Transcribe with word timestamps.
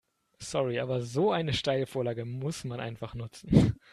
Sorry, 0.39 0.79
aber 0.79 1.03
so 1.03 1.31
eine 1.31 1.53
Steilvorlage 1.53 2.25
muss 2.25 2.63
man 2.63 2.79
einfach 2.79 3.13
nutzen. 3.13 3.79